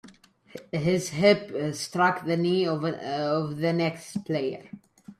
His 0.71 1.09
hip 1.09 1.75
struck 1.75 2.25
the 2.25 2.35
knee 2.35 2.65
of 2.65 2.81
the 2.81 3.71
next 3.71 4.25
player. 4.25 4.67